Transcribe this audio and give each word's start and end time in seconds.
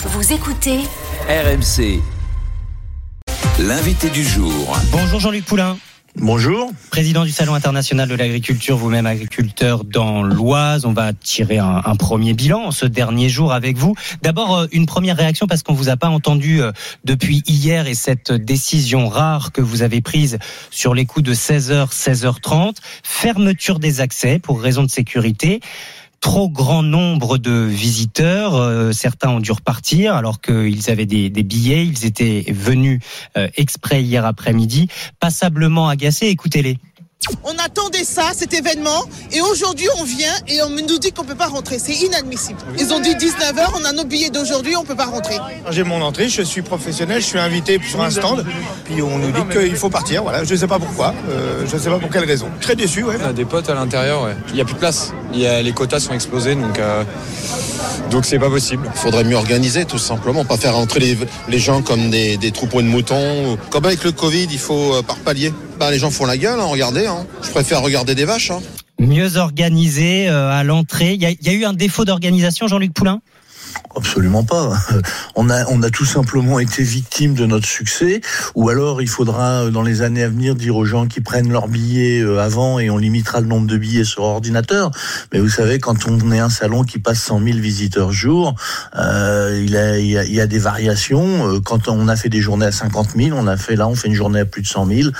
Vous 0.00 0.32
écoutez 0.32 0.78
RMC. 1.28 2.00
L'invité 3.58 4.08
du 4.10 4.22
jour. 4.22 4.78
Bonjour 4.92 5.18
Jean-Luc 5.18 5.44
Poulain. 5.44 5.76
Bonjour. 6.14 6.70
Président 6.92 7.24
du 7.24 7.32
Salon 7.32 7.54
international 7.54 8.08
de 8.08 8.14
l'agriculture, 8.14 8.76
vous-même 8.76 9.06
agriculteur 9.06 9.82
dans 9.82 10.22
l'Oise. 10.22 10.84
On 10.84 10.92
va 10.92 11.12
tirer 11.12 11.58
un, 11.58 11.82
un, 11.84 11.96
premier 11.96 12.32
bilan 12.32 12.70
ce 12.70 12.86
dernier 12.86 13.28
jour 13.28 13.52
avec 13.52 13.76
vous. 13.76 13.96
D'abord, 14.22 14.56
euh, 14.56 14.66
une 14.70 14.86
première 14.86 15.16
réaction 15.16 15.48
parce 15.48 15.64
qu'on 15.64 15.74
vous 15.74 15.88
a 15.88 15.96
pas 15.96 16.08
entendu 16.08 16.62
euh, 16.62 16.70
depuis 17.04 17.42
hier 17.48 17.88
et 17.88 17.94
cette 17.94 18.30
décision 18.30 19.08
rare 19.08 19.50
que 19.50 19.60
vous 19.60 19.82
avez 19.82 20.00
prise 20.00 20.38
sur 20.70 20.94
les 20.94 21.06
coups 21.06 21.24
de 21.24 21.34
16h, 21.34 21.92
16h30. 21.92 22.76
Fermeture 23.02 23.80
des 23.80 24.00
accès 24.00 24.38
pour 24.38 24.60
raison 24.62 24.84
de 24.84 24.90
sécurité 24.90 25.60
trop 26.28 26.50
grand 26.50 26.82
nombre 26.82 27.38
de 27.38 27.64
visiteurs. 27.64 28.54
Euh, 28.54 28.92
certains 28.92 29.30
ont 29.30 29.40
dû 29.40 29.50
repartir 29.50 30.14
alors 30.14 30.42
qu'ils 30.42 30.90
avaient 30.90 31.06
des, 31.06 31.30
billets. 31.30 31.86
Ils 31.86 32.04
étaient 32.04 32.44
venus 32.52 33.00
euh, 33.38 33.48
exprès 33.56 34.02
hier 34.02 34.26
après-midi, 34.26 34.88
passablement 35.20 35.88
agacés. 35.88 36.26
Écoutez-les. 36.26 36.76
On 37.44 37.56
attendait 37.58 38.04
ça, 38.04 38.30
cet 38.34 38.54
événement, 38.54 39.04
et 39.32 39.40
aujourd'hui 39.40 39.88
on 39.98 40.04
vient 40.04 40.32
et 40.46 40.62
on 40.62 40.70
nous 40.70 40.98
dit 40.98 41.12
qu'on 41.12 41.24
peut 41.24 41.34
pas 41.34 41.46
rentrer. 41.46 41.78
C'est 41.78 41.94
inadmissible. 41.94 42.58
Ils 42.78 42.92
ont 42.92 43.00
dit 43.00 43.14
19h, 43.14 43.66
on 43.80 43.84
a 43.84 43.92
nos 43.92 44.04
billets 44.04 44.30
d'aujourd'hui, 44.30 44.76
on 44.76 44.84
peut 44.84 44.96
pas 44.96 45.06
rentrer. 45.06 45.36
J'ai 45.70 45.84
mon 45.84 46.00
entrée, 46.02 46.28
je 46.28 46.42
suis 46.42 46.62
professionnel, 46.62 47.20
je 47.20 47.26
suis 47.26 47.38
invité 47.38 47.80
sur 47.88 48.00
un 48.02 48.10
stand, 48.10 48.44
puis 48.84 49.02
on 49.02 49.18
nous 49.18 49.30
dit 49.30 49.42
qu'il 49.52 49.76
faut 49.76 49.90
partir. 49.90 50.22
Voilà, 50.22 50.44
je 50.44 50.52
ne 50.52 50.58
sais 50.58 50.66
pas 50.66 50.78
pourquoi, 50.78 51.14
euh, 51.30 51.64
je 51.66 51.76
ne 51.76 51.80
sais 51.80 51.90
pas 51.90 51.98
pour 51.98 52.10
quelle 52.10 52.24
raison. 52.24 52.48
Très 52.60 52.76
déçu, 52.76 53.02
ouais. 53.02 53.16
On 53.22 53.28
a 53.28 53.32
des 53.32 53.44
potes 53.44 53.68
à 53.68 53.74
l'intérieur, 53.74 54.22
ouais. 54.22 54.36
Il 54.48 54.54
n'y 54.54 54.60
a 54.60 54.64
plus 54.64 54.74
de 54.74 54.78
place. 54.78 55.12
Il 55.32 55.40
y 55.40 55.46
a, 55.46 55.62
les 55.62 55.72
quotas 55.72 56.00
sont 56.00 56.14
explosés, 56.14 56.54
donc 56.54 56.78
euh, 56.78 57.04
donc 58.10 58.24
c'est 58.24 58.38
pas 58.38 58.50
possible. 58.50 58.88
Il 58.94 58.98
faudrait 58.98 59.24
mieux 59.24 59.36
organiser, 59.36 59.84
tout 59.84 59.98
simplement, 59.98 60.44
pas 60.44 60.56
faire 60.56 60.76
entrer 60.76 61.16
les, 61.48 61.58
gens 61.58 61.82
comme 61.82 62.10
des, 62.10 62.50
troupeaux 62.52 62.82
de 62.82 62.86
moutons. 62.86 63.58
Comme 63.70 63.84
avec 63.84 64.04
le 64.04 64.12
Covid, 64.12 64.48
il 64.50 64.58
faut 64.58 64.94
euh, 64.94 65.02
par 65.02 65.16
palier. 65.16 65.52
Bah, 65.78 65.90
les 65.90 65.98
gens 65.98 66.10
font 66.10 66.26
la 66.26 66.36
gueule, 66.36 66.58
hein, 66.58 66.64
regardez. 66.64 67.06
Hein. 67.06 67.26
Je 67.42 67.50
préfère 67.50 67.82
regarder 67.82 68.14
des 68.14 68.24
vaches. 68.24 68.50
Hein. 68.50 68.60
Mieux 68.98 69.36
organisé 69.36 70.28
euh, 70.28 70.50
à 70.50 70.64
l'entrée. 70.64 71.14
Il 71.14 71.22
y, 71.22 71.48
a 71.48 71.52
eu 71.52 71.64
un 71.64 71.72
défaut 71.72 72.04
d'organisation, 72.04 72.66
Jean-Luc 72.66 72.92
Poulain? 72.92 73.20
Absolument 73.96 74.44
pas. 74.44 74.72
On 75.34 75.50
a, 75.50 75.66
on 75.66 75.82
a 75.82 75.90
tout 75.90 76.04
simplement 76.04 76.58
été 76.58 76.82
victime 76.82 77.34
de 77.34 77.46
notre 77.46 77.66
succès, 77.66 78.20
ou 78.56 78.68
alors 78.68 79.00
il 79.02 79.08
faudra 79.08 79.70
dans 79.70 79.82
les 79.82 80.02
années 80.02 80.24
à 80.24 80.28
venir 80.28 80.56
dire 80.56 80.76
aux 80.76 80.84
gens 80.84 81.06
qui 81.06 81.20
prennent 81.20 81.50
leurs 81.50 81.68
billets 81.68 82.22
avant 82.38 82.80
et 82.80 82.90
on 82.90 82.98
limitera 82.98 83.40
le 83.40 83.46
nombre 83.46 83.68
de 83.68 83.76
billets 83.76 84.04
sur 84.04 84.24
ordinateur. 84.24 84.90
Mais 85.32 85.38
vous 85.38 85.48
savez, 85.48 85.78
quand 85.78 86.08
on 86.08 86.32
est 86.32 86.40
un 86.40 86.50
salon 86.50 86.82
qui 86.82 86.98
passe 86.98 87.20
100 87.20 87.42
000 87.44 87.58
visiteurs 87.58 88.10
jour, 88.10 88.56
euh, 88.96 89.62
il, 89.64 89.76
a, 89.76 89.98
il, 89.98 90.06
y 90.06 90.18
a, 90.18 90.24
il 90.24 90.34
y 90.34 90.40
a 90.40 90.48
des 90.48 90.58
variations. 90.58 91.60
Quand 91.64 91.88
on 91.88 92.08
a 92.08 92.16
fait 92.16 92.28
des 92.28 92.40
journées 92.40 92.66
à 92.66 92.72
50 92.72 93.10
000, 93.16 93.36
on 93.38 93.46
a 93.46 93.56
fait 93.56 93.76
là, 93.76 93.86
on 93.86 93.94
fait 93.94 94.08
une 94.08 94.14
journée 94.14 94.40
à 94.40 94.44
plus 94.44 94.62
de 94.62 94.68
100 94.68 94.86
000. 94.86 95.10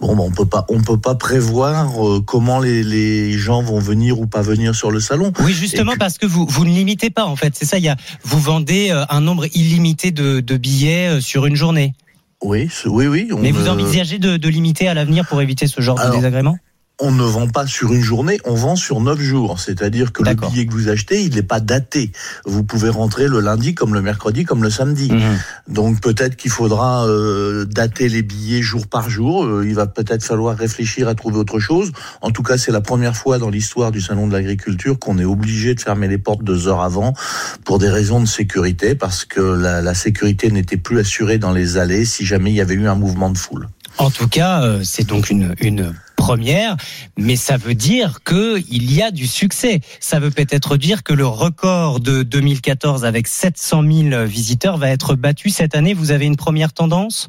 Bon, 0.00 0.16
ben 0.16 0.22
on 0.22 0.30
peut 0.30 0.46
pas, 0.46 0.64
on 0.68 0.80
peut 0.80 0.98
pas 0.98 1.16
prévoir 1.16 1.90
comment 2.24 2.60
les, 2.60 2.82
les 2.82 3.32
gens 3.32 3.62
vont 3.62 3.78
venir 3.78 4.20
ou 4.20 4.26
pas 4.26 4.42
venir 4.42 4.74
sur 4.74 4.90
le 4.90 5.00
salon. 5.00 5.32
Oui, 5.40 5.52
justement 5.52 5.92
puis, 5.92 5.98
parce 5.98 6.18
que 6.18 6.26
vous, 6.26 6.46
vous 6.48 6.64
ne 6.64 6.70
limitez 6.70 7.10
pas 7.10 7.24
en 7.24 7.36
fait. 7.36 7.54
C'est 7.56 7.66
ça, 7.66 7.78
il 7.78 7.84
y 7.84 7.88
a 7.88 7.95
vous 8.22 8.40
vendez 8.40 8.90
un 9.08 9.20
nombre 9.20 9.46
illimité 9.54 10.10
de, 10.10 10.40
de 10.40 10.56
billets 10.56 11.20
sur 11.20 11.46
une 11.46 11.56
journée. 11.56 11.94
Oui, 12.42 12.68
oui, 12.84 13.06
oui. 13.06 13.28
Mais 13.38 13.50
vous 13.50 13.68
envisagez 13.68 14.18
de, 14.18 14.36
de 14.36 14.48
limiter 14.48 14.88
à 14.88 14.94
l'avenir 14.94 15.26
pour 15.26 15.40
éviter 15.40 15.66
ce 15.66 15.80
genre 15.80 15.98
Alors, 15.98 16.12
de 16.12 16.16
désagrément? 16.16 16.58
On 16.98 17.10
ne 17.10 17.24
vend 17.24 17.48
pas 17.48 17.66
sur 17.66 17.92
une 17.92 18.02
journée, 18.02 18.38
on 18.44 18.54
vend 18.54 18.74
sur 18.74 19.00
neuf 19.00 19.20
jours. 19.20 19.60
C'est-à-dire 19.60 20.12
que 20.12 20.22
le 20.22 20.34
billet 20.34 20.66
que 20.66 20.72
vous 20.72 20.88
achetez, 20.88 21.22
il 21.22 21.34
n'est 21.34 21.42
pas 21.42 21.60
daté. 21.60 22.10
Vous 22.46 22.64
pouvez 22.64 22.88
rentrer 22.88 23.28
le 23.28 23.40
lundi 23.40 23.74
comme 23.74 23.92
le 23.92 24.00
mercredi 24.00 24.44
comme 24.44 24.62
le 24.62 24.70
samedi. 24.70 25.12
Mmh. 25.12 25.72
Donc 25.72 26.00
peut-être 26.00 26.36
qu'il 26.36 26.50
faudra 26.50 27.06
euh, 27.06 27.66
dater 27.66 28.08
les 28.08 28.22
billets 28.22 28.62
jour 28.62 28.86
par 28.86 29.10
jour. 29.10 29.44
Euh, 29.44 29.66
il 29.66 29.74
va 29.74 29.86
peut-être 29.86 30.24
falloir 30.24 30.56
réfléchir 30.56 31.06
à 31.08 31.14
trouver 31.14 31.38
autre 31.38 31.58
chose. 31.58 31.92
En 32.22 32.30
tout 32.30 32.42
cas, 32.42 32.56
c'est 32.56 32.72
la 32.72 32.80
première 32.80 33.16
fois 33.16 33.38
dans 33.38 33.50
l'histoire 33.50 33.90
du 33.90 34.00
salon 34.00 34.26
de 34.26 34.32
l'agriculture 34.32 34.98
qu'on 34.98 35.18
est 35.18 35.24
obligé 35.24 35.74
de 35.74 35.80
fermer 35.80 36.08
les 36.08 36.18
portes 36.18 36.44
deux 36.44 36.66
heures 36.66 36.80
avant 36.80 37.12
pour 37.64 37.78
des 37.78 37.90
raisons 37.90 38.20
de 38.20 38.26
sécurité, 38.26 38.94
parce 38.94 39.24
que 39.24 39.40
la, 39.40 39.82
la 39.82 39.94
sécurité 39.94 40.50
n'était 40.50 40.76
plus 40.78 40.98
assurée 40.98 41.38
dans 41.38 41.52
les 41.52 41.76
allées 41.76 42.06
si 42.06 42.24
jamais 42.24 42.50
il 42.50 42.56
y 42.56 42.60
avait 42.60 42.74
eu 42.74 42.88
un 42.88 42.94
mouvement 42.94 43.28
de 43.28 43.38
foule. 43.38 43.68
En 43.98 44.10
tout 44.10 44.28
cas, 44.28 44.62
euh, 44.62 44.80
c'est 44.82 45.06
donc 45.06 45.30
une, 45.30 45.54
une 45.60 45.94
première, 46.26 46.76
mais 47.16 47.36
ça 47.36 47.56
veut 47.56 47.76
dire 47.76 48.18
que 48.24 48.60
il 48.68 48.92
y 48.92 49.00
a 49.00 49.12
du 49.12 49.28
succès. 49.28 49.78
Ça 50.00 50.18
veut 50.18 50.32
peut-être 50.32 50.76
dire 50.76 51.04
que 51.04 51.12
le 51.12 51.24
record 51.24 52.00
de 52.00 52.24
2014 52.24 53.04
avec 53.04 53.28
700 53.28 53.84
000 54.10 54.24
visiteurs 54.24 54.76
va 54.76 54.90
être 54.90 55.14
battu 55.14 55.50
cette 55.50 55.76
année. 55.76 55.94
Vous 55.94 56.10
avez 56.10 56.26
une 56.26 56.34
première 56.34 56.72
tendance? 56.72 57.28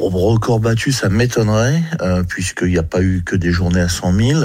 Record 0.00 0.60
battu, 0.60 0.92
ça 0.92 1.08
m'étonnerait, 1.08 1.82
euh, 2.00 2.22
puisqu'il 2.22 2.68
n'y 2.68 2.78
a 2.78 2.82
pas 2.82 3.02
eu 3.02 3.22
que 3.24 3.36
des 3.36 3.50
journées 3.50 3.80
à 3.80 3.88
100 3.88 4.14
000. 4.14 4.40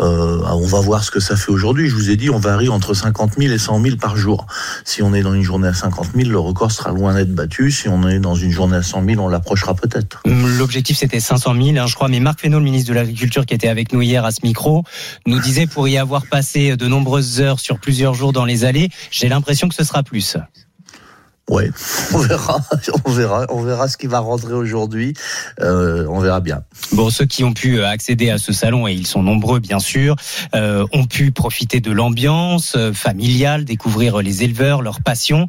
Euh, 0.00 0.40
on 0.44 0.66
va 0.66 0.80
voir 0.80 1.04
ce 1.04 1.10
que 1.10 1.20
ça 1.20 1.36
fait 1.36 1.50
aujourd'hui. 1.50 1.88
Je 1.88 1.94
vous 1.94 2.10
ai 2.10 2.16
dit, 2.16 2.30
on 2.30 2.38
varie 2.38 2.68
entre 2.68 2.94
50 2.94 3.34
000 3.38 3.52
et 3.52 3.58
100 3.58 3.82
000 3.82 3.96
par 3.96 4.16
jour. 4.16 4.46
Si 4.84 5.02
on 5.02 5.14
est 5.14 5.22
dans 5.22 5.34
une 5.34 5.42
journée 5.42 5.68
à 5.68 5.74
50 5.74 6.08
000, 6.14 6.30
le 6.30 6.38
record 6.38 6.72
sera 6.72 6.90
loin 6.90 7.14
d'être 7.14 7.34
battu. 7.34 7.70
Si 7.70 7.88
on 7.88 8.08
est 8.08 8.18
dans 8.18 8.34
une 8.34 8.50
journée 8.50 8.76
à 8.76 8.82
100 8.82 9.04
000, 9.04 9.20
on 9.20 9.28
l'approchera 9.28 9.74
peut-être. 9.74 10.22
L'objectif, 10.24 10.96
c'était 10.96 11.20
500 11.20 11.54
000, 11.54 11.76
hein, 11.78 11.86
je 11.86 11.94
crois. 11.94 12.08
Mais 12.08 12.20
Marc 12.20 12.40
Fesneau, 12.40 12.58
le 12.58 12.64
ministre 12.64 12.90
de 12.90 12.94
l'Agriculture, 12.94 13.46
qui 13.46 13.54
était 13.54 13.68
avec 13.68 13.92
nous 13.92 14.02
hier 14.02 14.24
à 14.24 14.30
ce 14.30 14.40
micro, 14.42 14.84
nous 15.26 15.40
disait 15.40 15.66
pour 15.66 15.88
y 15.88 15.98
avoir 15.98 16.26
passé 16.26 16.76
de 16.76 16.88
nombreuses 16.88 17.40
heures 17.40 17.60
sur 17.60 17.78
plusieurs 17.78 18.14
jours 18.14 18.32
dans 18.32 18.44
les 18.44 18.64
allées, 18.64 18.90
j'ai 19.10 19.28
l'impression 19.28 19.68
que 19.68 19.74
ce 19.74 19.84
sera 19.84 20.02
plus. 20.02 20.36
Ouais, 21.52 21.70
on 22.14 22.18
verra, 22.18 22.60
on 23.04 23.10
verra, 23.10 23.46
on 23.50 23.62
verra 23.62 23.86
ce 23.86 23.98
qui 23.98 24.06
va 24.06 24.20
rentrer 24.20 24.54
aujourd'hui. 24.54 25.12
Euh, 25.60 26.06
on 26.08 26.18
verra 26.18 26.40
bien. 26.40 26.62
Bon, 26.92 27.10
ceux 27.10 27.26
qui 27.26 27.44
ont 27.44 27.52
pu 27.52 27.82
accéder 27.82 28.30
à 28.30 28.38
ce 28.38 28.54
salon 28.54 28.88
et 28.88 28.92
ils 28.92 29.06
sont 29.06 29.22
nombreux 29.22 29.60
bien 29.60 29.78
sûr, 29.78 30.16
euh, 30.54 30.86
ont 30.92 31.04
pu 31.04 31.30
profiter 31.30 31.80
de 31.80 31.92
l'ambiance 31.92 32.76
familiale, 32.94 33.66
découvrir 33.66 34.22
les 34.22 34.44
éleveurs, 34.44 34.80
leur 34.80 35.02
passion. 35.02 35.46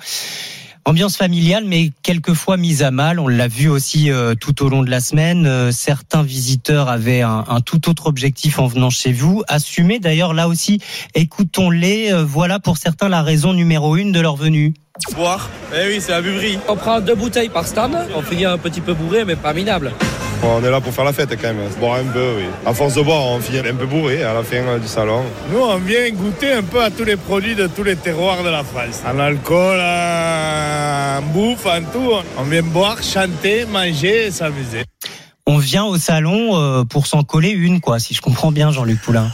Ambiance 0.85 1.15
familiale, 1.15 1.63
mais 1.65 1.91
quelquefois 2.01 2.57
mise 2.57 2.83
à 2.83 2.91
mal. 2.91 3.17
On 3.17 3.29
l'a 3.29 3.47
vu 3.47 3.69
aussi 3.69 4.11
euh, 4.11 4.35
tout 4.35 4.65
au 4.65 4.69
long 4.69 4.83
de 4.83 4.89
la 4.89 4.99
semaine. 4.99 5.45
Euh, 5.45 5.71
certains 5.71 6.23
visiteurs 6.23 6.89
avaient 6.89 7.21
un, 7.21 7.61
tout 7.65 7.89
autre 7.89 8.07
objectif 8.07 8.59
en 8.59 8.67
venant 8.67 8.89
chez 8.89 9.13
vous. 9.13 9.43
Assumez 9.47 9.99
d'ailleurs 9.99 10.33
là 10.33 10.49
aussi. 10.49 10.81
Écoutons-les. 11.15 12.11
Euh, 12.11 12.25
voilà 12.25 12.59
pour 12.59 12.77
certains 12.77 13.07
la 13.07 13.21
raison 13.21 13.53
numéro 13.53 13.95
une 13.95 14.11
de 14.11 14.19
leur 14.19 14.35
venue. 14.35 14.73
Boire. 15.15 15.49
Eh 15.73 15.87
oui, 15.87 15.99
c'est 15.99 16.11
la 16.11 16.21
buverie. 16.21 16.59
On 16.67 16.75
prend 16.75 17.01
deux 17.01 17.15
bouteilles 17.15 17.49
par 17.49 17.65
stand. 17.65 17.97
On 18.15 18.21
finit 18.21 18.45
un 18.45 18.59
petit 18.59 18.79
peu 18.79 18.93
bourré, 18.93 19.25
mais 19.25 19.35
pas 19.35 19.51
minable. 19.51 19.91
On 20.43 20.63
est 20.63 20.69
là 20.69 20.81
pour 20.81 20.93
faire 20.93 21.03
la 21.03 21.13
fête 21.13 21.29
quand 21.41 21.47
même, 21.47 21.67
boire 21.79 21.99
un 21.99 22.11
peu, 22.11 22.35
oui. 22.37 22.43
À 22.63 22.73
force 22.75 22.93
de 22.93 23.01
boire, 23.01 23.23
on 23.23 23.39
finit 23.39 23.67
un 23.67 23.73
peu 23.73 23.87
bourré 23.87 24.23
à 24.23 24.33
la 24.33 24.43
fin 24.43 24.77
du 24.77 24.87
salon. 24.87 25.23
Nous, 25.51 25.59
on 25.59 25.77
vient 25.77 26.11
goûter 26.11 26.53
un 26.53 26.61
peu 26.61 26.83
à 26.83 26.91
tous 26.91 27.05
les 27.05 27.15
produits 27.15 27.55
de 27.55 27.65
tous 27.65 27.83
les 27.83 27.95
terroirs 27.95 28.43
de 28.43 28.49
la 28.49 28.63
France. 28.63 29.01
En 29.07 29.17
alcool, 29.19 29.79
en 29.79 31.21
bouffe, 31.33 31.65
en 31.65 31.81
tout. 31.91 32.11
On 32.37 32.43
vient 32.43 32.61
boire, 32.61 33.01
chanter, 33.01 33.65
manger 33.65 34.27
et 34.27 34.31
s'amuser. 34.31 34.83
On 35.47 35.57
vient 35.57 35.85
au 35.85 35.97
salon 35.97 36.85
pour 36.85 37.07
s'en 37.07 37.23
coller 37.23 37.49
une, 37.49 37.81
quoi, 37.81 37.97
si 37.97 38.13
je 38.13 38.21
comprends 38.21 38.51
bien, 38.51 38.71
Jean-Luc 38.71 39.01
Poulain. 39.01 39.31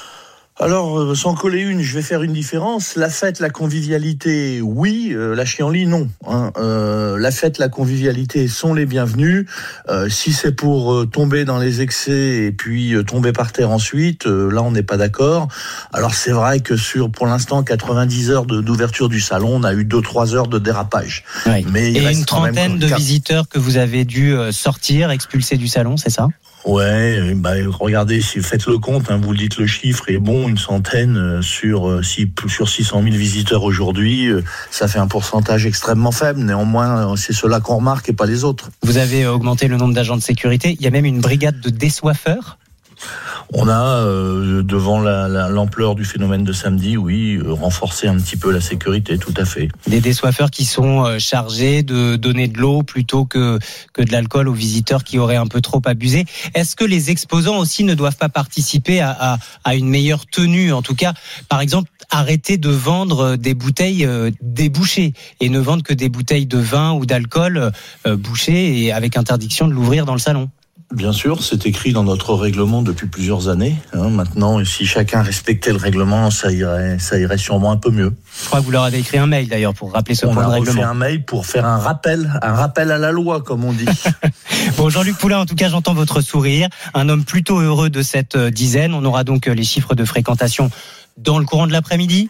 Alors, 0.62 1.00
euh, 1.00 1.16
sans 1.16 1.36
coller 1.36 1.62
une, 1.62 1.82
je 1.82 1.96
vais 1.96 2.02
faire 2.02 2.22
une 2.22 2.34
différence. 2.34 2.98
La 2.98 3.10
fête, 3.10 3.40
la 3.40 3.50
convivialité, 3.50 4.60
oui. 4.62 5.14
Euh, 5.14 5.34
la 5.34 5.46
chienlit, 5.46 5.86
non. 5.86 6.10
Hein. 6.28 6.52
Euh, 6.58 7.18
la 7.18 7.32
fête, 7.32 7.60
la 7.60 7.70
convivialité 7.70 8.50
sont 8.50 8.74
les 8.74 8.86
bienvenus. 8.86 9.46
Euh, 9.88 10.10
si 10.10 10.34
c'est 10.34 10.52
pour 10.52 10.94
euh, 10.94 11.06
tomber 11.06 11.46
dans 11.46 11.60
les 11.60 11.80
excès 11.80 12.44
et 12.44 12.52
puis 12.52 12.94
tomber 13.08 13.32
par 13.32 13.54
terre 13.54 13.72
ensuite, 13.72 14.26
là, 14.26 14.62
on 14.62 14.72
n'est 14.72 14.84
pas 14.84 14.98
d'accord. 14.98 15.48
Alors, 15.94 16.14
c'est 16.14 16.32
vrai 16.32 16.60
que 16.60 16.76
sur, 16.76 17.10
pour 17.10 17.26
l'instant, 17.26 17.64
90 17.64 18.30
heures 18.32 18.46
d'ouverture 18.46 19.08
du 19.08 19.22
salon, 19.22 19.56
on 19.56 19.64
a 19.64 19.74
eu 19.74 19.86
2-3 19.86 20.36
heures 20.36 20.48
de 20.48 20.60
dérapage. 20.60 21.24
Oui. 21.46 21.66
Mais 21.72 21.94
et 21.94 22.12
une 22.12 22.26
trentaine 22.26 22.78
de 22.78 22.88
visiteurs 22.88 23.48
que 23.48 23.60
vous 23.60 23.78
avez 23.78 24.04
dû 24.04 24.36
sortir, 24.52 25.10
expulser 25.12 25.56
du 25.56 25.70
salon, 25.70 25.96
c'est 25.96 26.10
ça? 26.10 26.28
Ouais, 26.66 27.34
bah, 27.36 27.54
regardez, 27.80 28.22
faites 28.22 28.66
le 28.68 28.78
compte, 28.78 29.10
hein, 29.10 29.20
vous 29.22 29.34
dites 29.34 29.58
le 29.58 29.66
chiffre 29.66 30.10
est 30.10 30.18
bon, 30.18 30.48
une 30.48 30.58
centaine 30.58 31.42
sur, 31.42 32.04
si, 32.04 32.32
sur 32.48 32.70
600 32.70 33.04
000 33.04 33.16
visiteurs 33.16 33.64
aujourd'hui, 33.64 34.30
ça 34.70 34.88
fait 34.88 35.00
un 35.00 35.08
pourcentage 35.08 35.66
extrêmement 35.66 36.12
faible. 36.12 36.42
Néanmoins, 36.42 37.16
c'est 37.16 37.34
cela 37.34 37.60
qu'on 37.60 37.78
remarque 37.78 38.10
et 38.10 38.14
pas 38.14 38.26
les 38.26 38.44
autres. 38.44 38.70
Vous 38.84 38.98
avez 38.98 39.26
augmenté 39.26 39.68
le 39.68 39.78
nombre 39.78 39.94
d'agents 39.94 40.18
de 40.18 40.22
sécurité. 40.22 40.76
Il 40.80 40.84
y 40.84 40.88
a 40.88 40.92
même 40.92 41.06
une 41.06 41.22
brigade 41.22 41.60
de 41.60 41.70
désoiffeurs 41.70 42.58
on 43.54 43.68
a, 43.68 44.06
euh, 44.06 44.64
devant 44.64 45.00
l'ampleur 45.00 45.90
la, 45.90 45.96
du 45.96 46.06
phénomène 46.06 46.44
de 46.44 46.54
samedi, 46.54 46.98
oui, 46.98 47.36
euh, 47.36 47.54
renforcé 47.54 48.08
un 48.08 48.16
petit 48.16 48.38
peu 48.38 48.52
la 48.52 48.62
sécurité, 48.62 49.18
tout 49.18 49.34
à 49.38 49.46
fait. 49.46 49.70
Des 49.88 50.02
désoiffeurs 50.02 50.52
qui 50.52 50.66
sont 50.66 51.06
euh, 51.06 51.20
chargés 51.20 51.84
de 51.84 52.16
donner 52.16 52.48
de 52.48 52.60
l'eau 52.60 52.84
plutôt 52.84 53.26
que, 53.26 53.60
que 53.94 54.02
de 54.02 54.12
l'alcool 54.12 54.48
aux 54.48 54.54
visiteurs 54.54 55.04
qui 55.04 55.18
auraient 55.18 55.36
un 55.36 55.48
peu 55.48 55.62
trop 55.62 55.82
abusé. 55.86 56.26
Est-ce 56.54 56.76
que 56.76 56.86
les 56.86 57.10
exposants 57.10 57.58
aussi 57.58 57.84
ne 57.84 57.96
doivent 57.96 58.18
pas 58.18 58.30
participer 58.30 59.02
à, 59.02 59.16
à, 59.20 59.38
à 59.64 59.76
une 59.76 59.90
meilleure 59.90 60.26
tenue 60.26 60.72
En 60.72 60.82
tout 60.82 60.96
cas, 60.96 61.14
par 61.48 61.62
exemple, 61.62 61.90
arrêter 62.10 62.58
de 62.58 62.70
vendre 62.70 63.36
des 63.36 63.54
bouteilles 63.54 64.06
euh, 64.06 64.32
débouchées 64.42 65.14
et 65.40 65.50
ne 65.50 65.60
vendre 65.60 65.84
que 65.84 65.94
des 65.94 66.10
bouteilles 66.10 66.46
de 66.46 66.58
vin 66.58 66.94
ou 66.94 67.06
d'alcool 67.06 67.72
euh, 68.06 68.16
bouchées 68.16 68.84
et 68.84 68.92
avec 68.92 69.18
interdiction 69.18 69.68
de 69.68 69.74
l'ouvrir 69.74 70.06
dans 70.06 70.14
le 70.14 70.20
salon? 70.20 70.50
Bien 70.94 71.14
sûr, 71.14 71.44
c'est 71.44 71.68
écrit 71.68 71.94
dans 71.94 72.04
notre 72.04 72.34
règlement 72.34 72.82
depuis 72.82 73.06
plusieurs 73.06 73.48
années. 73.48 73.76
hein. 73.94 74.10
Maintenant, 74.10 74.64
si 74.66 74.88
chacun 74.88 75.22
respectait 75.22 75.70
le 75.72 75.78
règlement, 75.78 76.32
ça 76.32 76.52
irait, 76.52 76.98
ça 76.98 77.20
irait 77.20 77.38
sûrement 77.38 77.72
un 77.72 77.78
peu 77.78 77.92
mieux. 77.92 78.12
Je 78.42 78.48
crois 78.48 78.60
que 78.60 78.66
vous 78.66 78.72
leur 78.72 78.84
avez 78.86 78.98
écrit 78.98 79.20
un 79.20 79.28
mail 79.28 79.48
d'ailleurs 79.48 79.76
pour 79.76 79.94
rappeler 79.94 80.16
ce 80.16 80.26
On 80.26 80.34
point 80.34 80.44
a 80.44 80.48
de 80.48 80.52
règlement. 80.52 80.84
un 80.86 80.96
mail 80.96 81.24
pour 81.24 81.46
faire 81.46 81.66
un 81.68 81.78
rappel, 81.78 82.32
un 82.42 82.54
rappel 82.54 82.92
à 82.92 82.98
la 82.98 83.12
loi, 83.12 83.42
comme 83.42 83.66
on 83.66 83.74
dit. 83.74 83.86
Bon, 84.78 84.90
Jean-Luc 84.90 85.18
Poulain, 85.18 85.40
en 85.40 85.46
tout 85.46 85.56
cas, 85.56 85.70
j'entends 85.70 85.94
votre 85.94 86.22
sourire. 86.22 86.68
Un 86.94 87.08
homme 87.08 87.24
plutôt 87.24 87.60
heureux 87.60 87.90
de 87.90 88.02
cette 88.02 88.36
euh, 88.36 88.50
dizaine. 88.50 88.94
On 88.94 89.06
aura 89.06 89.24
donc 89.24 89.48
euh, 89.48 89.54
les 89.54 89.64
chiffres 89.64 89.94
de 89.96 90.04
fréquentation 90.06 90.70
dans 91.18 91.38
le 91.40 91.46
courant 91.46 91.68
de 91.68 91.72
l'après-midi, 91.72 92.30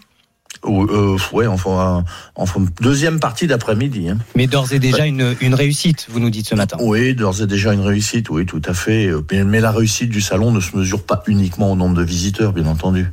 euh, 0.66 1.18
ouais, 1.32 1.48
enfin, 1.48 2.04
enfin, 2.36 2.66
deuxième 2.82 3.20
partie 3.20 3.48
d'après-midi. 3.48 4.10
Hein. 4.10 4.18
mais 4.36 4.48
d'ores 4.48 4.74
et 4.74 4.80
déjà 4.80 5.06
une, 5.06 5.36
une 5.42 5.54
réussite, 5.54 6.08
vous 6.10 6.20
nous 6.20 6.30
dites 6.30 6.48
ce 6.48 6.56
matin. 6.56 6.78
Oui, 6.82 7.16
d'ores 7.16 7.42
et 7.42 7.48
déjà 7.48 7.74
une 7.74 7.82
réussite, 7.82 8.30
oui, 8.30 8.46
tout 8.46 8.62
à 8.66 8.74
fait. 8.74 9.08
Euh, 9.08 9.22
Mais, 9.32 9.44
mais 9.44 9.60
la 9.62 9.72
réussite 9.72 10.10
du 10.10 10.22
salon 10.22 10.52
ne 10.52 10.60
se 10.60 10.76
mesure 10.76 11.04
pas 11.04 11.24
uniquement 11.28 11.72
au 11.72 11.76
nombre 11.76 11.96
de 11.96 12.04
visiteurs, 12.04 12.54
bien 12.54 12.66
entendu. 12.66 13.08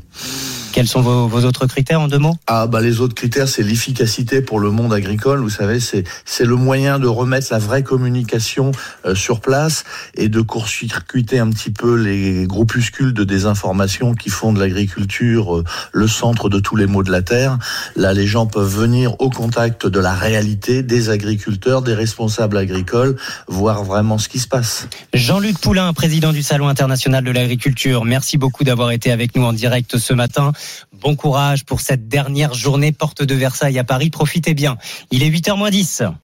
Quels 0.77 0.89
sont 0.89 1.01
vos, 1.01 1.27
vos 1.27 1.47
autres 1.47 1.65
critères 1.65 2.03
en 2.03 2.07
deux 2.07 2.19
mots? 2.19 2.37
Ah 2.47 2.67
bah 2.67 2.83
les 2.83 3.01
autres 3.01 3.15
critères, 3.15 3.49
c'est 3.49 3.63
l'efficacité 3.63 4.43
pour 4.43 4.61
le 4.61 4.71
monde 4.71 4.93
agricole. 4.93 5.41
Vous 5.41 5.49
savez, 5.49 5.81
c'est 5.81 6.05
c'est 6.27 6.45
le 6.45 6.55
moyen 6.57 6.99
de 6.99 7.07
remettre 7.07 7.47
la 7.51 7.59
vraie 7.59 7.83
communication 7.83 8.73
euh, 9.07 9.15
sur 9.15 9.41
place 9.41 9.85
et 10.17 10.29
de 10.29 10.43
court-circuiter 10.43 11.39
un 11.39 11.49
petit 11.49 11.71
peu 11.71 11.95
les 11.95 12.47
groupuscules 12.47 13.15
de 13.15 13.25
désinformation 13.25 14.15
qui 14.15 14.29
font 14.29 14.53
de 14.53 14.61
l'agriculture 14.61 15.57
euh, 15.57 15.65
le 15.95 16.07
centre 16.07 16.51
de 16.51 16.61
tous 16.61 16.77
les 16.77 16.85
maux 16.85 17.03
de 17.03 17.11
la 17.11 17.23
terre. 17.23 17.57
Là, 17.97 18.13
les 18.13 18.27
gens 18.27 18.45
peuvent 18.45 18.69
venir 18.69 19.19
au 19.19 19.31
contact 19.31 19.87
de 19.87 19.99
la 19.99 20.13
réalité 20.13 20.83
des 20.83 21.09
agriculteurs, 21.09 21.81
des 21.81 21.95
responsables 21.95 22.59
agricoles, 22.59 23.17
voir 23.49 23.83
vraiment 23.83 24.19
ce 24.19 24.29
qui 24.29 24.41
se 24.41 24.47
passe. 24.47 24.89
Jean-Luc 25.15 25.59
Poulain, 25.59 25.95
président 25.95 26.35
du 26.35 26.43
Salon 26.43 26.69
international 26.69 27.25
de 27.25 27.31
l'agriculture, 27.31 28.05
merci 28.05 28.37
beaucoup 28.37 28.63
d'avoir 28.63 28.91
été 28.91 29.11
avec 29.11 29.35
nous 29.37 29.43
en 29.43 29.55
direct 29.55 29.97
ce 29.97 30.13
matin. 30.13 30.53
Bon 30.93 31.17
courage 31.17 31.65
pour 31.65 31.81
cette 31.81 32.09
dernière 32.09 32.55
journée 32.55 32.93
porte 32.93 33.23
de 33.23 33.35
Versailles 33.35 33.79
à 33.79 33.85
Paris. 33.85 34.11
Profitez 34.11 34.55
bien. 34.55 34.77
Il 35.11 35.23
est 35.23 35.31
8h 35.31 35.57
moins 35.57 35.71
10. 35.71 36.03